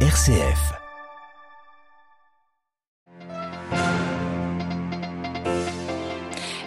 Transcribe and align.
RCF. 0.00 0.85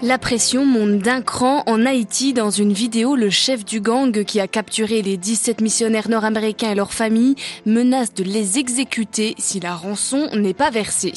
La 0.02 0.18
pression 0.18 0.66
monte 0.66 1.00
d'un 1.00 1.22
cran 1.22 1.62
en 1.66 1.86
Haïti. 1.86 2.32
Dans 2.32 2.52
une 2.52 2.72
vidéo, 2.72 3.18
le 3.18 3.30
chef 3.30 3.66
du 3.66 3.82
gang 3.82 4.24
qui 4.24 4.40
a 4.40 4.48
capturé 4.48 5.02
les 5.02 5.18
17 5.18 5.60
missionnaires 5.60 6.08
nord-américains 6.08 6.72
et 6.72 6.76
leurs 6.76 6.94
familles 6.94 7.36
menace 7.66 8.14
de 8.14 8.24
les 8.24 8.60
exécuter 8.60 9.36
si 9.38 9.60
la 9.60 9.76
rançon 9.76 10.30
n'est 10.34 10.54
pas 10.54 10.70
versée. 10.70 11.12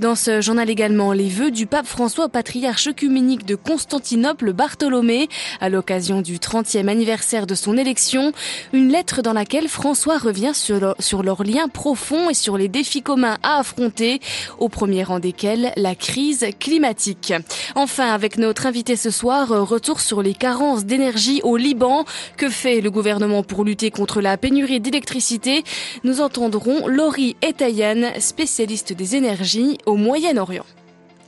Dans 0.00 0.16
ce 0.16 0.40
journal 0.40 0.68
également, 0.68 1.12
les 1.12 1.28
vœux 1.28 1.52
du 1.52 1.66
pape 1.66 1.86
François 1.86 2.24
au 2.24 2.28
patriarche 2.28 2.88
œcuménique 2.88 3.46
de 3.46 3.54
Constantinople, 3.54 4.52
Bartholomé, 4.52 5.28
à 5.60 5.68
l'occasion 5.68 6.20
du 6.20 6.38
30e 6.38 6.88
anniversaire 6.88 7.46
de 7.46 7.54
son 7.54 7.76
élection. 7.76 8.32
Une 8.72 8.88
lettre 8.88 9.22
dans 9.22 9.34
laquelle 9.34 9.68
François 9.68 10.18
revient 10.18 10.52
sur, 10.52 10.96
sur 10.98 11.22
leurs 11.22 11.44
liens 11.44 11.68
profonds 11.68 12.28
et 12.28 12.34
sur 12.34 12.58
les 12.58 12.66
défis 12.66 13.02
communs 13.02 13.38
à 13.44 13.60
affronter, 13.60 14.18
au 14.58 14.68
premier 14.68 15.04
rang 15.04 15.20
desquels 15.20 15.72
la 15.76 15.94
crise 15.94 16.44
climatique. 16.58 17.32
Enfin, 17.76 18.15
avec 18.16 18.38
notre 18.38 18.64
invité 18.64 18.96
ce 18.96 19.10
soir, 19.10 19.52
euh, 19.52 19.62
retour 19.62 20.00
sur 20.00 20.22
les 20.22 20.32
carences 20.32 20.86
d'énergie 20.86 21.42
au 21.44 21.58
Liban. 21.58 22.06
Que 22.38 22.48
fait 22.48 22.80
le 22.80 22.90
gouvernement 22.90 23.42
pour 23.42 23.62
lutter 23.62 23.90
contre 23.90 24.22
la 24.22 24.38
pénurie 24.38 24.80
d'électricité? 24.80 25.64
Nous 26.02 26.22
entendrons 26.22 26.88
Laurie 26.88 27.36
Etayan, 27.42 28.18
spécialiste 28.18 28.94
des 28.94 29.16
énergies 29.16 29.76
au 29.84 29.96
Moyen-Orient. 29.96 30.64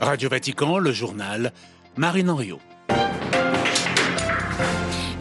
Radio 0.01 0.30
Vatican, 0.30 0.79
le 0.79 0.93
journal, 0.93 1.52
Marine 1.98 2.30
Henriot. 2.30 2.59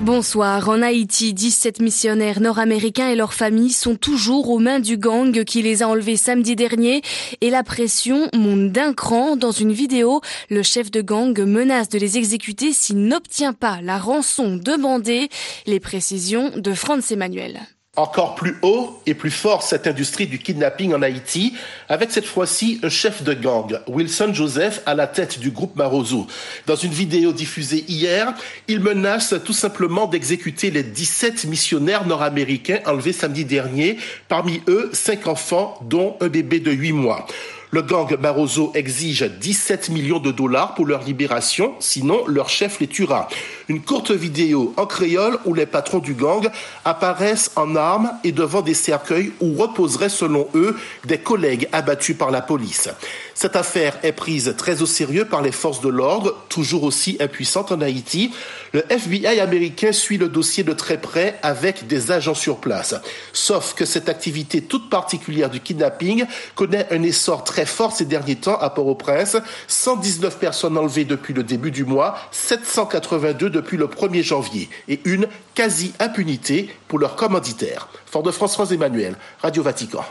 Bonsoir. 0.02 0.70
En 0.70 0.84
Haïti, 0.84 1.34
17 1.34 1.82
missionnaires 1.82 2.40
nord-américains 2.40 3.10
et 3.10 3.16
leurs 3.16 3.34
familles 3.34 3.72
sont 3.72 3.96
toujours 3.96 4.50
aux 4.52 4.60
mains 4.60 4.80
du 4.80 4.96
gang 4.96 5.44
qui 5.44 5.64
les 5.64 5.82
a 5.82 5.88
enlevés 5.88 6.18
samedi 6.18 6.56
dernier 6.56 7.02
et 7.42 7.50
la 7.50 7.64
pression 7.64 8.30
monte 8.36 8.72
d'un 8.72 8.94
cran. 8.94 9.36
Dans 9.36 9.52
une 9.52 9.73
vidéo, 9.73 10.22
le 10.52 10.62
chef 10.62 10.92
de 10.92 11.02
gang 11.02 11.38
menace 11.39 11.89
de 11.89 11.98
les 11.98 12.17
exécuter 12.17 12.73
s'il 12.73 13.08
n'obtient 13.08 13.54
pas 13.54 13.80
la 13.81 13.98
rançon 13.98 14.56
demandée. 14.56 15.30
Les 15.66 15.80
précisions 15.80 16.52
de 16.56 16.73
Franz 16.73 17.11
Emmanuel 17.11 17.59
encore 17.98 18.36
plus 18.36 18.56
haut 18.62 19.02
et 19.06 19.14
plus 19.14 19.31
fort 19.31 19.64
cette 19.64 19.88
industrie 19.88 20.28
du 20.28 20.38
kidnapping 20.40 20.94
en 20.94 21.02
Haïti, 21.02 21.53
avec 21.90 22.12
cette 22.12 22.26
fois-ci 22.26 22.80
un 22.84 22.89
chef 22.89 23.23
de 23.23 23.34
gang, 23.34 23.80
Wilson 23.88 24.34
Joseph, 24.34 24.81
à 24.86 24.94
la 24.94 25.08
tête 25.08 25.39
du 25.39 25.52
groupe 25.52 25.76
Marozo. 25.76 26.28
Dans 26.67 26.76
une 26.76 26.92
vidéo 26.92 27.34
diffusée 27.34 27.84
hier, 27.88 28.34
il 28.67 28.80
menace 28.80 29.34
tout 29.44 29.54
simplement 29.54 30.06
d'exécuter 30.06 30.72
les 30.72 30.84
17 30.84 31.45
missionnaires 31.45 32.06
nord-américains 32.06 32.80
enlevés 32.86 33.14
samedi 33.14 33.45
dernier, 33.45 33.98
parmi 34.28 34.61
eux 34.67 34.92
cinq 34.94 35.28
enfants, 35.28 35.80
dont 35.82 36.16
un 36.22 36.28
bébé 36.28 36.59
de 36.59 36.72
8 36.72 36.92
mois. 36.92 37.26
Le 37.72 37.82
gang 37.82 38.16
Barroso 38.16 38.72
exige 38.76 39.23
17 39.23 39.90
millions 39.90 40.20
de 40.20 40.32
dollars 40.32 40.73
pour 40.73 40.86
leur 40.86 41.04
libération, 41.04 41.76
sinon 41.80 42.26
leur 42.26 42.48
chef 42.48 42.80
les 42.80 42.88
tuera. 42.88 43.28
Une 43.68 43.82
courte 43.82 44.12
vidéo 44.12 44.73
en 44.78 44.86
créole 44.86 45.38
où 45.44 45.54
les 45.54 45.66
patrons 45.66 46.00
du 46.00 46.14
gang 46.14 46.50
apparaissent 46.86 47.52
en 47.58 47.76
armes 47.76 48.12
et 48.23 48.32
devant 48.32 48.62
des 48.62 48.73
cercueils 48.73 49.34
où 49.42 49.54
reposeraient 49.56 50.08
selon 50.08 50.48
eux 50.56 50.78
des 51.04 51.18
collègues 51.18 51.68
abattus 51.73 52.16
par 52.16 52.32
la 52.32 52.42
police. 52.42 52.88
Cette 53.34 53.58
affaire 53.58 54.00
est 54.02 54.14
prise 54.14 54.56
très 54.58 54.82
au 54.82 54.86
sérieux 54.86 55.26
par 55.26 55.42
les 55.42 55.52
forces 55.52 55.82
de 55.82 55.90
l'ordre, 55.90 56.36
toujours 56.48 56.84
aussi 56.84 57.18
impuissantes 57.20 57.73
en 57.73 57.82
Haïti. 57.82 58.32
Le 58.72 58.84
FBI 58.90 59.42
américain 59.42 59.92
suit 59.92 60.18
le 60.18 60.30
dossier 60.30 60.64
de 60.64 60.73
très 60.73 61.00
près 61.00 61.38
avec 61.44 61.86
des 61.88 62.12
agents 62.12 62.34
sur 62.34 62.58
place. 62.58 62.95
Sauf 63.34 63.73
que 63.73 63.86
cette 63.86 64.08
activité 64.08 64.62
toute 64.62 64.90
particulière 64.90 65.50
du 65.50 65.60
kidnapping 65.60 66.26
connaît 66.56 66.88
un 66.92 67.04
essor 67.04 67.44
très 67.44 67.56
fort 67.66 67.91
ces 67.91 68.05
derniers 68.05 68.36
temps 68.36 68.58
à 68.59 68.69
Port-au-Prince. 68.69 69.38
119 69.67 70.38
personnes 70.38 70.77
enlevées 70.77 71.05
depuis 71.05 71.33
le 71.33 71.43
début 71.43 71.71
du 71.71 71.86
mois, 71.86 72.15
782 72.32 73.49
depuis 73.49 73.77
le 73.77 73.87
1er 73.87 74.23
janvier 74.23 74.70
et 74.87 74.99
une 75.05 75.27
quasi-impunité 75.55 76.70
pour 76.87 76.99
leurs 76.99 77.15
commanditaires. 77.15 77.89
Fort-de-France, 78.05 78.54
France 78.54 78.71
Emmanuel, 78.71 79.15
Radio 79.42 79.64
Vatican. 79.64 80.04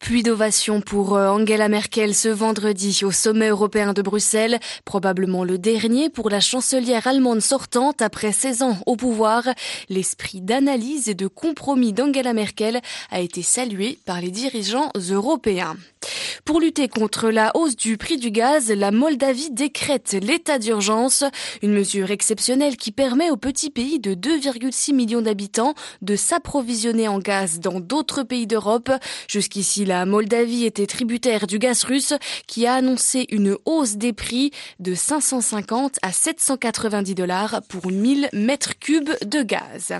Puis 0.00 0.22
d'ovation 0.22 0.80
pour 0.80 1.16
euh, 1.16 1.28
Angela 1.28 1.68
Merkel 1.68 2.14
ce 2.14 2.28
vendredi 2.28 3.00
au 3.04 3.10
sommet 3.10 3.48
européen 3.48 3.92
de 3.92 4.02
Bruxelles, 4.02 4.58
probablement 4.84 5.44
le 5.44 5.58
dernier 5.58 6.08
pour 6.08 6.30
la 6.30 6.40
chancelière 6.40 7.06
allemande 7.06 7.40
sortante 7.40 8.00
après 8.00 8.32
16 8.32 8.62
ans 8.62 8.76
au 8.86 8.96
pouvoir. 8.96 9.42
L'esprit 9.88 10.40
d'analyse 10.40 11.08
et 11.08 11.14
de 11.14 11.26
compromis 11.26 11.92
d'Angela 11.92 12.32
Merkel 12.32 12.80
a 13.10 13.20
été 13.20 13.42
salué 13.42 13.98
par 14.04 14.20
les 14.20 14.30
dirigeants 14.30 14.90
européens. 15.10 15.76
Pour 16.44 16.60
lutter 16.60 16.88
contre 16.88 17.30
la 17.30 17.56
hausse 17.56 17.76
du 17.76 17.96
prix 17.96 18.16
du 18.16 18.30
gaz, 18.30 18.70
la 18.70 18.90
Moldavie 18.90 19.50
décrète 19.50 20.16
l'état 20.20 20.58
d'urgence, 20.58 21.24
une 21.62 21.72
mesure 21.72 22.10
exceptionnelle 22.10 22.76
qui 22.76 22.92
permet 22.92 23.30
au 23.30 23.36
petit 23.36 23.70
pays 23.70 23.98
de 23.98 24.14
2,6 24.14 24.94
millions 24.94 25.20
d'habitants 25.20 25.74
de 26.02 26.16
s'approvisionner 26.16 27.08
en 27.08 27.18
gaz 27.18 27.60
dans 27.60 27.80
d'autres 27.80 28.22
pays 28.22 28.46
d'Europe. 28.46 28.90
Jusqu'ici, 29.28 29.84
la 29.84 30.06
Moldavie 30.06 30.64
était 30.64 30.86
tributaire 30.86 31.46
du 31.46 31.58
gaz 31.58 31.84
russe 31.84 32.14
qui 32.46 32.66
a 32.66 32.74
annoncé 32.74 33.26
une 33.30 33.56
hausse 33.64 33.96
des 33.96 34.12
prix 34.12 34.52
de 34.78 34.94
550 34.94 35.98
à 36.02 36.12
790 36.12 37.14
dollars 37.14 37.62
pour 37.68 37.90
1000 37.90 38.28
mètres 38.32 38.78
cubes 38.78 39.10
de 39.24 39.42
gaz. 39.42 39.92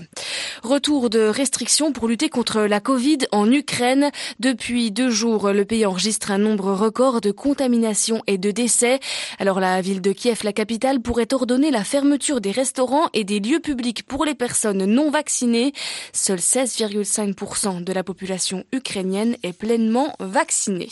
Retour 0.63 1.09
de 1.09 1.19
restrictions 1.19 1.91
pour 1.91 2.07
lutter 2.07 2.29
contre 2.29 2.61
la 2.61 2.79
Covid 2.79 3.19
en 3.31 3.51
Ukraine. 3.51 4.11
Depuis 4.39 4.91
deux 4.91 5.09
jours, 5.09 5.51
le 5.51 5.65
pays 5.65 5.85
enregistre 5.85 6.28
un 6.31 6.37
nombre 6.37 6.71
record 6.71 7.21
de 7.21 7.31
contaminations 7.31 8.23
et 8.27 8.37
de 8.37 8.51
décès. 8.51 8.99
Alors 9.39 9.59
la 9.59 9.81
ville 9.81 10.01
de 10.01 10.11
Kiev, 10.11 10.41
la 10.43 10.53
capitale, 10.53 10.99
pourrait 10.99 11.33
ordonner 11.33 11.71
la 11.71 11.83
fermeture 11.83 12.41
des 12.41 12.51
restaurants 12.51 13.09
et 13.13 13.23
des 13.23 13.39
lieux 13.39 13.59
publics 13.59 14.03
pour 14.03 14.25
les 14.25 14.35
personnes 14.35 14.85
non 14.85 15.09
vaccinées. 15.11 15.73
Seuls 16.13 16.39
16,5% 16.39 17.83
de 17.83 17.93
la 17.93 18.03
population 18.03 18.63
ukrainienne 18.71 19.35
est 19.43 19.53
pleinement 19.53 20.13
vaccinée. 20.19 20.89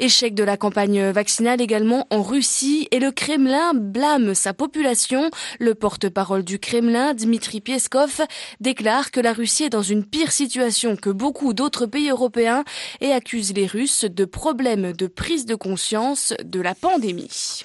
Échec 0.00 0.34
de 0.34 0.44
la 0.44 0.56
campagne 0.56 1.10
vaccinale 1.10 1.60
également 1.60 2.06
en 2.10 2.22
Russie 2.22 2.88
et 2.90 2.98
le 2.98 3.10
Kremlin 3.10 3.74
blâme 3.74 4.34
sa 4.34 4.52
population. 4.52 5.30
Le 5.58 5.74
porte-parole 5.74 6.44
du 6.44 6.58
Kremlin, 6.58 7.14
Dmitri 7.14 7.60
Pieskov, 7.60 8.22
déclare 8.60 9.10
que 9.10 9.20
la 9.20 9.32
Russie 9.32 9.64
est 9.64 9.70
dans 9.70 9.82
une 9.82 10.04
pire 10.04 10.32
situation 10.32 10.96
que 10.96 11.10
beaucoup 11.10 11.54
d'autres 11.54 11.86
pays 11.86 12.10
européens 12.10 12.64
et 13.00 13.12
accuse 13.12 13.52
les 13.54 13.66
Russes 13.66 14.04
de 14.04 14.24
problèmes 14.24 14.92
de 14.92 15.06
prise 15.06 15.46
de 15.46 15.54
conscience 15.54 16.34
de 16.44 16.60
la 16.60 16.74
pandémie. 16.74 17.64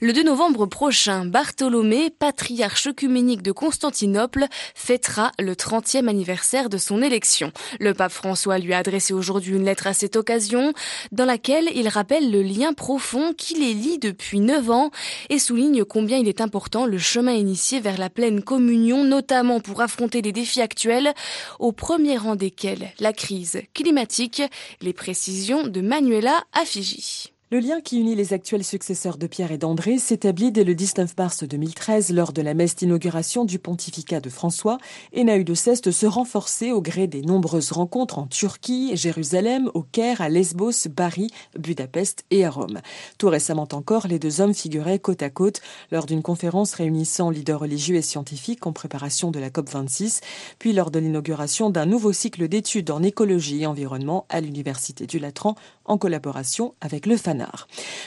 Le 0.00 0.12
2 0.12 0.24
novembre 0.24 0.66
prochain, 0.66 1.26
Bartholomé, 1.26 2.10
patriarche 2.10 2.88
œcuménique 2.88 3.42
de 3.42 3.52
Constantinople, 3.52 4.46
fêtera 4.74 5.30
le 5.38 5.54
30e 5.54 6.08
anniversaire 6.08 6.68
de 6.68 6.78
son 6.78 7.02
élection. 7.02 7.52
Le 7.78 7.94
pape 7.94 8.12
François 8.12 8.58
lui 8.58 8.72
a 8.72 8.78
adressé 8.78 9.12
aujourd'hui 9.12 9.54
une 9.54 9.64
lettre 9.64 9.86
à 9.86 9.92
cette 9.92 10.16
occasion, 10.16 10.72
dans 11.12 11.24
laquelle 11.24 11.68
il 11.74 11.88
rappelle 11.88 12.30
le 12.30 12.42
lien 12.42 12.72
profond 12.72 13.32
qui 13.32 13.54
les 13.54 13.74
lie 13.74 13.98
depuis 13.98 14.40
9 14.40 14.70
ans 14.70 14.90
et 15.30 15.38
souligne 15.38 15.84
combien 15.84 16.18
il 16.18 16.28
est 16.28 16.40
important 16.40 16.86
le 16.86 16.98
chemin 16.98 17.32
initié 17.32 17.80
vers 17.80 17.98
la 17.98 18.10
pleine 18.10 18.42
communion, 18.42 19.04
notamment 19.04 19.60
pour 19.60 19.82
affronter 19.82 20.22
les 20.22 20.32
défis 20.32 20.60
actuels, 20.60 21.12
au 21.58 21.72
premier 21.72 22.16
rang 22.16 22.36
desquels 22.36 22.92
la 22.98 23.12
crise 23.12 23.62
climatique, 23.74 24.42
les 24.80 24.92
précisions 24.92 25.66
de 25.66 25.80
Manuela 25.80 26.42
Affigi. 26.52 27.31
Le 27.52 27.58
lien 27.58 27.82
qui 27.82 28.00
unit 28.00 28.14
les 28.14 28.32
actuels 28.32 28.64
successeurs 28.64 29.18
de 29.18 29.26
Pierre 29.26 29.52
et 29.52 29.58
d'André 29.58 29.98
s'établit 29.98 30.52
dès 30.52 30.64
le 30.64 30.74
19 30.74 31.14
mars 31.18 31.44
2013 31.44 32.10
lors 32.14 32.32
de 32.32 32.40
la 32.40 32.54
messe 32.54 32.76
d'inauguration 32.76 33.44
du 33.44 33.58
pontificat 33.58 34.20
de 34.20 34.30
François 34.30 34.78
et 35.12 35.22
n'a 35.22 35.36
eu 35.36 35.44
de 35.44 35.52
cesse 35.52 35.82
de 35.82 35.90
se 35.90 36.06
renforcer 36.06 36.72
au 36.72 36.80
gré 36.80 37.08
des 37.08 37.20
nombreuses 37.20 37.70
rencontres 37.70 38.18
en 38.18 38.26
Turquie, 38.26 38.96
Jérusalem, 38.96 39.70
au 39.74 39.82
Caire, 39.82 40.22
à 40.22 40.30
Lesbos, 40.30 40.88
Bari, 40.88 41.28
Budapest 41.58 42.24
et 42.30 42.46
à 42.46 42.48
Rome. 42.48 42.80
Tout 43.18 43.28
récemment 43.28 43.68
encore, 43.72 44.06
les 44.06 44.18
deux 44.18 44.40
hommes 44.40 44.54
figuraient 44.54 44.98
côte 44.98 45.22
à 45.22 45.28
côte 45.28 45.60
lors 45.90 46.06
d'une 46.06 46.22
conférence 46.22 46.72
réunissant 46.72 47.28
leaders 47.28 47.60
religieux 47.60 47.96
et 47.96 48.02
scientifiques 48.02 48.66
en 48.66 48.72
préparation 48.72 49.30
de 49.30 49.38
la 49.38 49.50
COP26, 49.50 50.22
puis 50.58 50.72
lors 50.72 50.90
de 50.90 51.00
l'inauguration 51.00 51.68
d'un 51.68 51.84
nouveau 51.84 52.14
cycle 52.14 52.48
d'études 52.48 52.90
en 52.90 53.02
écologie 53.02 53.64
et 53.64 53.66
environnement 53.66 54.24
à 54.30 54.40
l'Université 54.40 55.06
du 55.06 55.18
Latran 55.18 55.54
en 55.84 55.98
collaboration 55.98 56.72
avec 56.80 57.04
le 57.04 57.18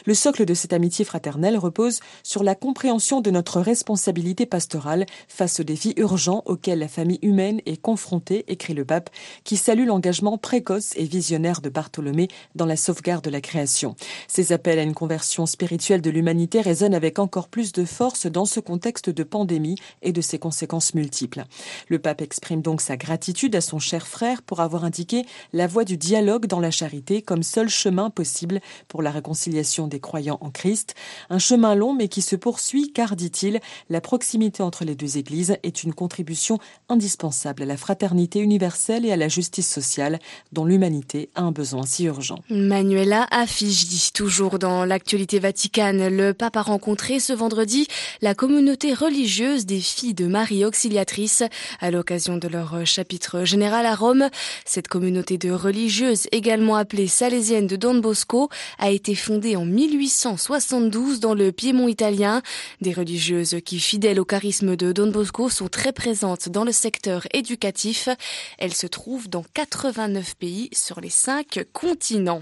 Le 0.06 0.14
socle 0.14 0.46
de 0.46 0.54
cette 0.54 0.74
amitié 0.74 1.06
fraternelle 1.06 1.58
repose 1.58 2.00
sur 2.24 2.44
la 2.44 2.56
compréhension 2.56 3.22
de 3.22 3.32
notre 3.32 3.62
responsabilité 3.62 4.46
pastorale 4.46 5.06
face 5.28 5.60
aux 5.60 5.64
défis 5.64 5.94
urgents 5.98 6.44
auxquels 6.46 6.80
la 6.80 6.88
famille 6.88 7.20
humaine 7.22 7.62
est 7.66 7.82
confrontée, 7.82 8.46
écrit 8.48 8.74
le 8.74 8.86
pape, 8.86 9.10
qui 9.44 9.58
salue 9.58 9.86
l'engagement 9.86 10.38
précoce 10.38 10.94
et 10.96 11.06
visionnaire 11.06 11.62
de 11.62 11.70
Bartholomé 11.70 12.28
dans 12.56 12.66
la 12.66 12.76
sauvegarde 12.76 13.24
de 13.24 13.30
la 13.30 13.42
création. 13.42 13.96
Ces 14.28 14.52
appels 14.52 14.80
à 14.80 14.84
une 14.84 14.94
conversion 14.94 15.46
spirituelle 15.46 16.02
de 16.02 16.10
l'humanité 16.10 16.62
résonnent 16.62 16.94
avec 16.94 17.20
encore 17.20 17.48
plus 17.48 17.72
de 17.72 17.86
force 17.86 18.26
dans 18.28 18.46
ce 18.46 18.60
contexte 18.60 19.10
de 19.10 19.24
pandémie 19.24 19.78
et 20.02 20.12
de 20.12 20.22
ses 20.22 20.40
conséquences 20.40 20.94
multiples. 20.94 21.44
Le 21.88 22.00
pape 22.00 22.22
exprime 22.22 22.62
donc 22.62 22.82
sa 22.82 22.98
gratitude 22.98 23.56
à 23.56 23.62
son 23.62 23.80
cher 23.80 24.08
frère 24.08 24.42
pour 24.42 24.60
avoir 24.60 24.86
indiqué 24.86 25.26
la 25.54 25.68
voie 25.68 25.84
du 25.84 25.98
dialogue 25.98 26.48
dans 26.48 26.60
la 26.60 26.72
charité 26.72 27.22
comme 27.22 27.44
seul 27.44 27.70
chemin 27.70 28.10
possible 28.10 28.62
pour 28.88 29.02
la 29.02 29.12
réconciliation 29.26 29.88
des 29.88 30.00
croyants 30.00 30.38
en 30.42 30.52
Christ. 30.52 30.94
Un 31.32 31.40
chemin 31.40 31.74
long 31.74 31.96
mais 31.96 32.10
qui 32.10 32.22
se 32.22 32.36
poursuit 32.36 32.92
car, 32.94 33.16
dit-il, 33.16 33.60
la 33.90 34.00
proximité 34.00 34.62
entre 34.62 34.86
les 34.86 34.94
deux 34.94 35.18
églises 35.18 35.58
est 35.64 35.84
une 35.84 35.96
contribution 35.96 36.60
indispensable 36.90 37.64
à 37.64 37.66
la 37.66 37.76
fraternité 37.76 38.40
universelle 38.40 39.04
et 39.04 39.12
à 39.12 39.18
la 39.18 39.28
justice 39.28 39.68
sociale 39.68 40.20
dont 40.52 40.64
l'humanité 40.64 41.30
a 41.34 41.42
un 41.42 41.52
besoin 41.52 41.88
si 41.88 42.04
urgent. 42.04 42.38
Manuela 42.52 43.26
affiche 43.32 43.88
dit 43.88 44.12
toujours 44.14 44.60
dans 44.60 44.86
l'actualité 44.86 45.40
vaticane, 45.40 46.08
le 46.08 46.34
pape 46.34 46.58
a 46.58 46.62
rencontré 46.62 47.20
ce 47.20 47.34
vendredi 47.34 47.88
la 48.22 48.36
communauté 48.36 48.94
religieuse 48.94 49.66
des 49.66 49.80
filles 49.80 50.14
de 50.14 50.28
Marie 50.28 50.66
Auxiliatrice 50.66 51.42
à 51.80 51.90
l'occasion 51.90 52.38
de 52.38 52.48
leur 52.48 52.86
chapitre 52.86 53.44
général 53.44 53.88
à 53.88 53.96
Rome. 53.96 54.30
Cette 54.66 54.88
communauté 54.88 55.40
de 55.40 55.50
religieuses, 55.50 56.28
également 56.32 56.76
appelée 56.76 57.08
salésienne 57.08 57.66
de 57.66 57.76
Don 57.76 57.96
Bosco, 57.96 58.50
a 58.78 58.92
été 58.92 59.05
fondée 59.14 59.56
en 59.56 59.66
1872 59.66 61.20
dans 61.20 61.36
le 61.36 61.52
Piémont 61.52 61.88
italien. 61.88 62.42
Des 62.82 62.94
religieuses 62.94 63.58
qui, 63.64 63.80
fidèles 63.80 64.20
au 64.20 64.26
charisme 64.26 64.76
de 64.76 64.92
Don 64.92 65.12
Bosco, 65.12 65.50
sont 65.50 65.68
très 65.68 65.94
présentes 65.94 66.50
dans 66.50 66.64
le 66.64 66.72
secteur 66.72 67.28
éducatif. 67.34 68.10
Elles 68.58 68.74
se 68.74 68.88
trouvent 68.88 69.30
dans 69.30 69.44
89 69.54 70.36
pays 70.36 70.70
sur 70.74 71.02
les 71.02 71.12
cinq 71.12 71.60
continents. 71.74 72.42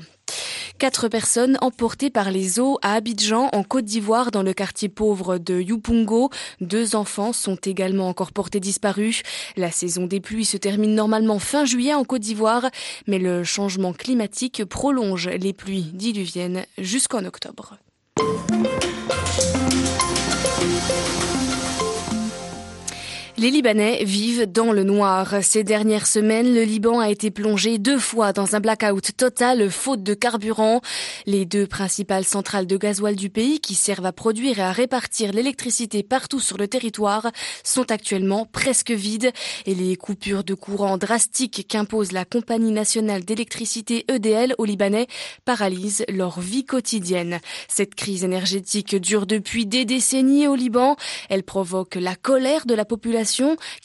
Quatre 0.84 1.08
personnes 1.08 1.58
emportées 1.62 2.10
par 2.10 2.30
les 2.30 2.60
eaux 2.60 2.78
à 2.82 2.96
Abidjan, 2.96 3.48
en 3.54 3.64
Côte 3.64 3.86
d'Ivoire, 3.86 4.32
dans 4.32 4.44
le 4.44 4.52
quartier 4.52 4.90
pauvre 4.90 5.38
de 5.38 5.62
Yupungo. 5.62 6.30
Deux 6.60 6.98
enfants 6.98 7.32
sont 7.32 7.56
également 7.56 8.10
encore 8.10 8.34
portés 8.34 8.60
disparus. 8.60 9.22
La 9.56 9.72
saison 9.72 10.08
des 10.08 10.20
pluies 10.20 10.44
se 10.44 10.58
termine 10.58 10.94
normalement 10.94 11.40
fin 11.40 11.64
juillet 11.64 11.94
en 11.94 12.04
Côte 12.04 12.24
d'Ivoire, 12.24 12.70
mais 13.08 13.18
le 13.18 13.46
changement 13.46 13.94
climatique 13.94 14.66
prolonge 14.66 15.30
les 15.30 15.54
pluies 15.54 15.90
diluviennes 15.94 16.66
jusqu'en 16.78 17.24
octobre. 17.24 17.78
Les 23.36 23.50
Libanais 23.50 24.04
vivent 24.04 24.46
dans 24.46 24.72
le 24.72 24.84
noir. 24.84 25.38
Ces 25.42 25.64
dernières 25.64 26.06
semaines, 26.06 26.54
le 26.54 26.62
Liban 26.62 27.00
a 27.00 27.10
été 27.10 27.32
plongé 27.32 27.80
deux 27.80 27.98
fois 27.98 28.32
dans 28.32 28.56
un 28.56 28.60
blackout 28.60 29.18
total 29.18 29.72
faute 29.72 30.04
de 30.04 30.14
carburant. 30.14 30.82
Les 31.26 31.46
deux 31.46 31.66
principales 31.66 32.26
centrales 32.26 32.68
de 32.68 32.78
gasoil 32.78 33.16
du 33.16 33.32
pays 33.32 33.60
qui 33.60 33.74
servent 33.74 34.06
à 34.06 34.12
produire 34.12 34.60
et 34.60 34.62
à 34.62 34.72
répartir 34.72 35.32
l'électricité 35.32 36.04
partout 36.04 36.40
sur 36.40 36.58
le 36.58 36.68
territoire 36.68 37.32
sont 37.64 37.90
actuellement 37.90 38.46
presque 38.46 38.92
vides 38.92 39.32
et 39.66 39.74
les 39.74 39.96
coupures 39.96 40.44
de 40.44 40.54
courant 40.54 41.00
drastiques 41.00 41.66
qu'impose 41.68 42.12
la 42.12 42.26
compagnie 42.26 42.72
nationale 42.72 43.26
d'électricité 43.26 44.06
EDL 44.10 44.54
aux 44.60 44.66
Libanais 44.66 45.08
paralysent 45.44 46.06
leur 46.08 46.40
vie 46.40 46.66
quotidienne. 46.66 47.40
Cette 47.68 47.96
crise 47.96 48.24
énergétique 48.24 48.96
dure 48.96 49.26
depuis 49.26 49.66
des 49.66 49.86
décennies 49.86 50.48
au 50.48 50.54
Liban. 50.54 50.98
Elle 51.30 51.44
provoque 51.44 51.96
la 51.96 52.16
colère 52.16 52.68
de 52.68 52.76
la 52.76 52.86
population 52.86 53.23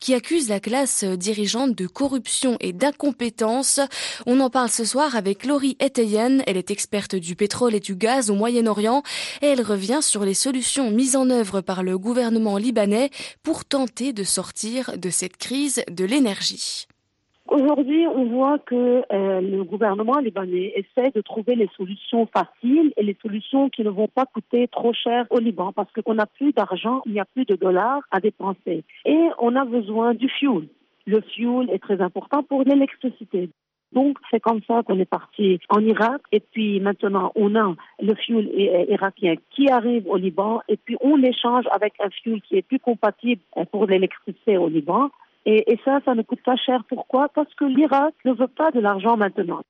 qui 0.00 0.14
accuse 0.14 0.49
la 0.49 0.61
classe 0.61 1.05
dirigeante 1.05 1.75
de 1.75 1.87
corruption 1.87 2.56
et 2.61 2.73
d'incompétence. 2.73 3.81
On 4.26 4.40
en 4.40 4.50
parle 4.50 4.70
ce 4.70 4.85
soir 4.85 5.17
avec 5.17 5.44
Laurie 5.44 5.76
Eteyen. 5.81 6.40
Elle 6.46 6.56
est 6.56 6.70
experte 6.70 7.14
du 7.14 7.37
pétrole 7.37 7.75
et 7.75 7.81
du 7.81 7.94
gaz 7.94 8.31
au 8.31 8.35
Moyen-Orient 8.35 9.02
et 9.43 9.46
elle 9.46 9.62
revient 9.62 10.00
sur 10.02 10.25
les 10.25 10.35
solutions 10.35 10.90
mises 10.90 11.17
en 11.17 11.31
œuvre 11.31 11.61
par 11.61 11.82
le 11.82 11.99
gouvernement 11.99 12.58
libanais 12.58 13.11
pour 13.43 13.64
tenter 13.64 14.12
de 14.12 14.25
sortir 14.25 14.99
de 14.99 15.11
cette 15.11 15.37
crise 15.37 15.82
de 15.90 16.05
l'énergie. 16.05 16.87
Aujourd'hui, 17.49 18.06
on 18.06 18.27
voit 18.27 18.59
que 18.59 19.03
euh, 19.11 19.41
le 19.41 19.65
gouvernement 19.65 20.19
libanais 20.19 20.75
essaie 20.77 21.11
de 21.15 21.23
trouver 21.23 21.55
les 21.55 21.69
solutions 21.79 22.27
faciles 22.27 22.93
et 22.99 23.03
les 23.03 23.17
solutions 23.23 23.71
qui 23.71 23.83
ne 23.83 23.89
vont 23.89 24.06
pas 24.06 24.27
coûter 24.27 24.69
trop 24.69 24.93
cher 24.93 25.25
au 25.31 25.39
Liban 25.39 25.73
parce 25.73 25.91
qu'on 25.93 26.15
n'a 26.15 26.27
plus 26.27 26.53
d'argent, 26.53 27.00
il 27.06 27.12
n'y 27.12 27.21
a 27.21 27.25
plus 27.25 27.47
de 27.47 27.56
dollars 27.56 28.03
à 28.11 28.21
dépenser. 28.21 28.85
Et 29.06 29.29
on 29.39 29.56
a 29.56 29.65
besoin 29.65 30.12
du 30.12 30.29
fuel. 30.29 30.69
Le 31.06 31.23
fuel 31.23 31.71
est 31.71 31.79
très 31.79 32.03
important 32.03 32.43
pour 32.43 32.65
l'électricité. 32.65 33.49
Donc, 33.93 34.19
c'est 34.31 34.41
comme 34.41 34.61
ça 34.69 34.83
qu'on 34.83 34.99
est 34.99 35.09
parti 35.09 35.59
en 35.71 35.81
Irak. 35.81 36.21
Et 36.33 36.41
puis 36.41 36.81
maintenant, 36.81 37.33
on 37.35 37.55
a 37.56 37.75
le 38.03 38.15
fuel 38.15 38.50
irakien 38.91 39.37
qui 39.50 39.71
arrive 39.71 40.06
au 40.06 40.19
Liban. 40.19 40.61
Et 40.69 40.77
puis, 40.77 40.99
on 41.00 41.17
l'échange 41.17 41.65
avec 41.71 41.95
un 42.00 42.11
fuel 42.11 42.43
qui 42.43 42.56
est 42.56 42.62
plus 42.62 42.79
compatible 42.79 43.41
pour 43.73 43.87
l'électricité 43.87 44.59
au 44.59 44.69
Liban. 44.69 45.09
Et, 45.50 45.79
ça, 45.83 46.00
ça 46.05 46.15
ne 46.15 46.21
coûte 46.21 46.43
pas 46.45 46.56
cher. 46.56 46.85
Pourquoi? 46.87 47.31
Parce 47.31 47.53
que 47.55 47.65
l'Irak 47.65 48.12
ne 48.27 48.35
veut 48.35 48.49
pas 48.49 48.71
de 48.71 48.81
l'argent 48.81 49.17
maintenant. 49.17 49.62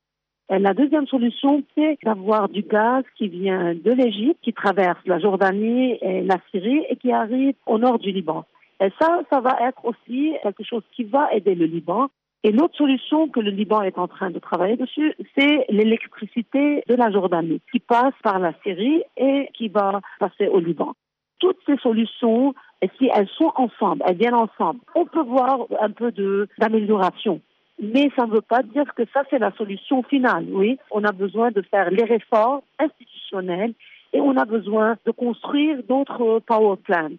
la 0.51 0.75
deuxième 0.75 1.07
solution, 1.07 1.63
c'est 1.77 1.99
d'avoir 2.03 2.49
du 2.49 2.63
gaz 2.63 3.05
qui 3.17 3.29
vient 3.29 3.77
de 3.77 3.93
l'Égypte, 3.93 4.41
qui 4.43 4.53
traverse 4.53 4.99
la 5.07 5.21
Jordanie 5.21 5.97
et 6.03 6.23
la 6.23 6.39
Syrie 6.51 6.85
et 6.89 6.97
qui 6.97 7.13
arrive 7.13 7.55
au 7.67 7.79
nord 7.79 8.01
du 8.01 8.11
Liban. 8.11 8.45
Et 8.81 8.91
ça, 9.01 9.21
ça 9.31 9.41
va 9.41 9.57
être 9.69 9.85
aussi 9.85 10.35
quelque 10.43 10.65
chose 10.65 10.83
qui 10.97 11.05
va 11.05 11.33
aider 11.33 11.55
le 11.55 11.67
Liban. 11.67 12.09
Et 12.43 12.51
l'autre 12.51 12.77
solution 12.77 13.29
que 13.29 13.39
le 13.39 13.51
Liban 13.51 13.83
est 13.83 13.99
en 13.99 14.09
train 14.09 14.31
de 14.31 14.41
travailler 14.41 14.77
dessus, 14.77 15.15
c'est 15.37 15.65
l'électricité 15.69 16.83
de 16.89 16.95
la 16.97 17.13
Jordanie, 17.13 17.61
qui 17.71 17.79
passe 17.79 18.15
par 18.25 18.41
la 18.41 18.53
Syrie 18.65 19.05
et 19.17 19.49
qui 19.55 19.69
va 19.69 20.01
passer 20.19 20.49
au 20.49 20.59
Liban. 20.59 20.95
Toutes 21.38 21.58
ces 21.67 21.76
solutions 21.79 22.55
si 22.99 23.11
elles 23.12 23.29
sont 23.37 23.52
ensemble, 23.56 24.02
elles 24.06 24.17
viennent 24.17 24.35
ensemble, 24.35 24.81
on 24.94 25.05
peut 25.05 25.23
voir 25.23 25.67
un 25.81 25.90
peu 25.90 26.12
d'amélioration. 26.58 27.40
Mais 27.81 28.11
ça 28.17 28.26
ne 28.26 28.32
veut 28.32 28.40
pas 28.40 28.62
dire 28.62 28.93
que 28.94 29.05
ça, 29.12 29.23
c'est 29.31 29.38
la 29.38 29.52
solution 29.52 30.02
finale. 30.02 30.46
Oui, 30.50 30.79
on 30.90 31.05
a 31.05 31.12
besoin 31.12 31.50
de 31.50 31.62
faire 31.62 31.90
les 31.90 32.05
réformes 32.05 32.61
institutionnelles 32.79 33.75
et 34.12 34.20
on 34.20 34.37
a 34.37 34.44
besoin 34.44 34.96
de 35.06 35.11
construire 35.12 35.82
d'autres 35.88 36.40
power 36.40 36.76
plants. 36.76 37.11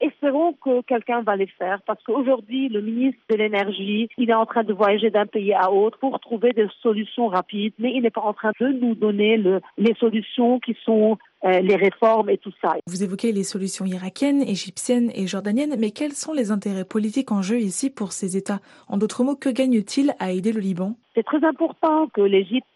Espérons 0.00 0.52
que 0.52 0.82
quelqu'un 0.82 1.22
va 1.22 1.36
les 1.36 1.46
faire 1.46 1.80
parce 1.86 2.02
qu'aujourd'hui, 2.02 2.68
le 2.68 2.80
ministre 2.80 3.20
de 3.30 3.36
l'Énergie, 3.36 4.08
il 4.18 4.28
est 4.28 4.34
en 4.34 4.44
train 4.44 4.64
de 4.64 4.72
voyager 4.72 5.10
d'un 5.10 5.26
pays 5.26 5.54
à 5.54 5.72
autre 5.72 5.98
pour 5.98 6.18
trouver 6.20 6.50
des 6.50 6.66
solutions 6.82 7.28
rapides, 7.28 7.74
mais 7.78 7.92
il 7.94 8.02
n'est 8.02 8.10
pas 8.10 8.20
en 8.20 8.34
train 8.34 8.52
de 8.60 8.68
nous 8.68 8.94
donner 8.94 9.36
le, 9.36 9.60
les 9.78 9.94
solutions 9.94 10.58
qui 10.58 10.76
sont 10.84 11.12
euh, 11.12 11.16
les 11.44 11.76
réformes 11.76 12.30
et 12.30 12.38
tout 12.38 12.52
ça. 12.60 12.76
Vous 12.86 13.04
évoquez 13.04 13.32
les 13.32 13.44
solutions 13.44 13.84
irakiennes, 13.84 14.42
égyptiennes 14.42 15.10
et 15.14 15.26
jordaniennes, 15.26 15.76
mais 15.78 15.90
quels 15.90 16.12
sont 16.12 16.32
les 16.32 16.50
intérêts 16.50 16.84
politiques 16.84 17.32
en 17.32 17.42
jeu 17.42 17.58
ici 17.58 17.90
pour 17.90 18.12
ces 18.12 18.36
États? 18.36 18.60
En 18.88 18.96
d'autres 18.96 19.24
mots, 19.24 19.36
que 19.36 19.50
gagne-t-il 19.50 20.14
à 20.18 20.32
aider 20.32 20.52
le 20.52 20.60
Liban? 20.60 20.94
C'est 21.14 21.22
très 21.22 21.44
important 21.44 22.08
que 22.08 22.22
l'Égypte 22.22 22.66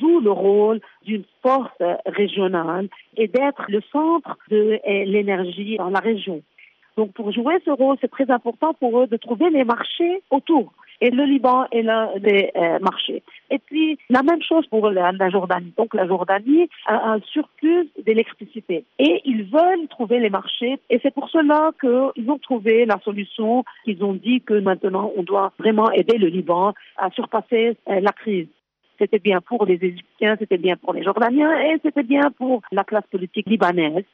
joue 0.00 0.20
le 0.20 0.30
rôle 0.30 0.80
d'une 1.04 1.24
force 1.42 1.70
régionale 2.04 2.88
et 3.16 3.28
d'être 3.28 3.64
le 3.68 3.80
centre 3.92 4.36
de 4.50 4.78
l'énergie 4.84 5.76
dans 5.78 5.90
la 5.90 6.00
région. 6.00 6.42
Donc 6.96 7.12
pour 7.12 7.30
jouer 7.30 7.54
ce 7.64 7.70
rôle, 7.70 7.96
c'est 8.00 8.10
très 8.10 8.30
important 8.30 8.74
pour 8.74 9.00
eux 9.00 9.06
de 9.06 9.16
trouver 9.16 9.50
les 9.50 9.64
marchés 9.64 10.22
autour. 10.30 10.72
Et 11.00 11.10
le 11.10 11.24
Liban 11.24 11.66
est 11.72 11.82
l'un 11.82 12.10
des 12.18 12.50
euh, 12.56 12.78
marchés. 12.80 13.22
Et 13.50 13.58
puis, 13.58 13.98
la 14.08 14.22
même 14.22 14.42
chose 14.42 14.66
pour 14.68 14.90
la, 14.90 15.12
Jordanie. 15.30 15.72
Donc, 15.76 15.94
la 15.94 16.06
Jordanie 16.06 16.68
a 16.86 17.12
un 17.12 17.20
surplus 17.20 17.88
d'électricité. 18.04 18.84
Et 18.98 19.22
ils 19.24 19.44
veulent 19.44 19.88
trouver 19.88 20.18
les 20.20 20.30
marchés. 20.30 20.78
Et 20.90 20.98
c'est 21.02 21.12
pour 21.12 21.28
cela 21.28 21.70
qu'ils 21.80 22.30
ont 22.30 22.38
trouvé 22.38 22.86
la 22.86 22.98
solution. 23.04 23.64
Ils 23.84 24.02
ont 24.02 24.14
dit 24.14 24.40
que 24.40 24.54
maintenant, 24.54 25.12
on 25.16 25.22
doit 25.22 25.52
vraiment 25.58 25.90
aider 25.90 26.18
le 26.18 26.28
Liban 26.28 26.72
à 26.96 27.10
surpasser 27.10 27.76
euh, 27.88 28.00
la 28.00 28.12
crise. 28.12 28.48
C'était 28.98 29.18
bien 29.18 29.40
pour 29.40 29.66
les 29.66 29.74
Égyptiens, 29.74 30.36
c'était 30.38 30.56
bien 30.56 30.76
pour 30.76 30.94
les 30.94 31.02
Jordaniens 31.02 31.52
et 31.60 31.78
c'était 31.82 32.02
bien 32.02 32.30
pour 32.30 32.62
la 32.72 32.82
classe 32.82 33.06
politique 33.10 33.46
libanaise. 33.46 34.04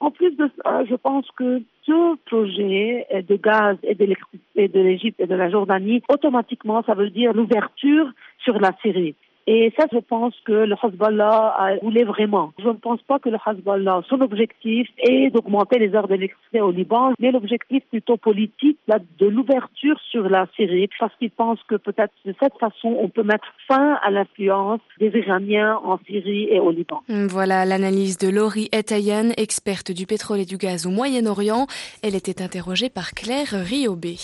En 0.00 0.10
plus 0.10 0.34
de 0.34 0.50
ça, 0.62 0.84
je 0.86 0.94
pense 0.94 1.26
que 1.36 1.60
ce 1.84 2.16
projet 2.24 3.06
de 3.28 3.36
gaz 3.36 3.76
et 3.82 3.94
d'électricité 3.94 4.68
de 4.68 4.80
l'Égypte 4.80 5.20
et 5.20 5.26
de 5.26 5.34
la 5.34 5.50
Jordanie, 5.50 6.02
automatiquement, 6.08 6.82
ça 6.84 6.94
veut 6.94 7.10
dire 7.10 7.34
l'ouverture 7.34 8.10
sur 8.42 8.58
la 8.58 8.72
Syrie. 8.80 9.14
Et 9.52 9.72
ça, 9.76 9.84
je 9.92 9.98
pense 9.98 10.32
que 10.44 10.52
le 10.52 10.76
Hezbollah 10.80 11.76
voulait 11.82 12.04
vraiment. 12.04 12.52
Je 12.62 12.68
ne 12.68 12.74
pense 12.74 13.02
pas 13.02 13.18
que 13.18 13.28
le 13.28 13.36
Hezbollah, 13.44 14.02
son 14.08 14.20
objectif 14.20 14.86
est 14.98 15.30
d'augmenter 15.30 15.80
les 15.80 15.92
heures 15.96 16.06
d'électricité 16.06 16.60
au 16.60 16.70
Liban, 16.70 17.14
mais 17.18 17.32
l'objectif 17.32 17.82
plutôt 17.90 18.16
politique 18.16 18.78
de 18.86 19.26
l'ouverture 19.26 19.98
sur 20.08 20.28
la 20.28 20.46
Syrie, 20.54 20.88
parce 21.00 21.12
qu'il 21.16 21.32
pense 21.32 21.58
que 21.64 21.74
peut-être 21.74 22.12
de 22.24 22.32
cette 22.40 22.56
façon, 22.58 22.96
on 23.00 23.08
peut 23.08 23.24
mettre 23.24 23.48
fin 23.66 23.98
à 24.04 24.12
l'influence 24.12 24.82
des 25.00 25.10
Iraniens 25.18 25.80
en 25.84 25.98
Syrie 26.06 26.46
et 26.48 26.60
au 26.60 26.70
Liban. 26.70 27.02
Voilà 27.08 27.64
l'analyse 27.64 28.18
de 28.18 28.28
Laurie 28.28 28.68
Etayan, 28.70 29.30
experte 29.36 29.90
du 29.90 30.06
pétrole 30.06 30.38
et 30.38 30.44
du 30.44 30.58
gaz 30.58 30.86
au 30.86 30.90
Moyen-Orient. 30.90 31.66
Elle 32.04 32.14
était 32.14 32.40
interrogée 32.40 32.88
par 32.88 33.14
Claire 33.14 33.48
Riobé. 33.50 34.14